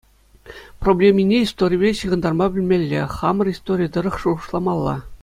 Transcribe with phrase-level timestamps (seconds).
[0.85, 4.95] Проблемине историпе ҫыхӑнтарма пӗлмелле, хамӑр истори тӑрӑх шухӑшламалла.